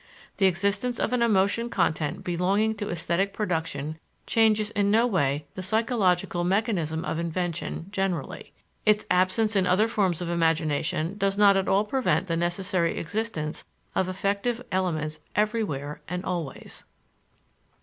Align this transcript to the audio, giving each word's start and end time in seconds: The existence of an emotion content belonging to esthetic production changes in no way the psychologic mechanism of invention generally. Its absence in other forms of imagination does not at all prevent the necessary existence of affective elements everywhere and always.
The 0.37 0.47
existence 0.47 0.99
of 0.99 1.13
an 1.13 1.21
emotion 1.21 1.69
content 1.69 2.23
belonging 2.23 2.73
to 2.77 2.89
esthetic 2.89 3.33
production 3.33 3.99
changes 4.25 4.71
in 4.71 4.89
no 4.89 5.05
way 5.05 5.45
the 5.53 5.61
psychologic 5.61 6.33
mechanism 6.35 7.05
of 7.05 7.19
invention 7.19 7.85
generally. 7.91 8.51
Its 8.83 9.05
absence 9.11 9.55
in 9.55 9.67
other 9.67 9.87
forms 9.87 10.19
of 10.19 10.27
imagination 10.27 11.19
does 11.19 11.37
not 11.37 11.55
at 11.55 11.67
all 11.67 11.83
prevent 11.83 12.25
the 12.25 12.35
necessary 12.35 12.97
existence 12.97 13.63
of 13.93 14.07
affective 14.07 14.63
elements 14.71 15.19
everywhere 15.35 16.01
and 16.07 16.25
always. 16.25 16.83